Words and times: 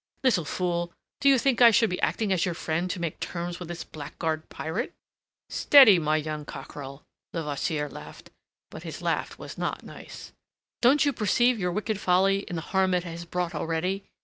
"Little 0.23 0.45
fool, 0.45 0.91
do 1.19 1.29
you 1.29 1.37
think 1.37 1.61
I 1.61 1.69
should 1.69 1.91
be 1.91 2.01
acting 2.01 2.33
as 2.33 2.43
your 2.43 2.55
friend 2.55 2.89
to 2.89 2.99
make 2.99 3.19
terms 3.19 3.59
with 3.59 3.67
this 3.67 3.83
blackguard 3.83 4.49
pirate?" 4.49 4.95
"Steady, 5.51 5.99
my 5.99 6.17
young 6.17 6.43
cockerel!" 6.43 7.03
Levasseur 7.33 7.87
laughed. 7.87 8.31
But 8.71 8.81
his 8.81 9.03
laugh 9.03 9.37
was 9.37 9.59
not 9.59 9.83
nice. 9.83 10.31
"Don't 10.81 11.05
you 11.05 11.13
perceive 11.13 11.59
your 11.59 11.71
wicked 11.71 11.99
folly 11.99 12.39
in 12.47 12.55
the 12.55 12.61
harm 12.73 12.95
it 12.95 13.03
has 13.03 13.25
brought 13.25 13.53
already? 13.53 14.03